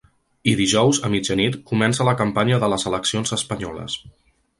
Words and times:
I 0.51 0.53
dijous, 0.59 0.99
a 1.09 1.11
mitjanit, 1.15 1.57
comença 1.71 2.07
la 2.07 2.15
campanya 2.21 2.59
de 2.65 2.71
les 2.73 2.87
eleccions 2.93 3.35
espanyoles. 3.39 3.99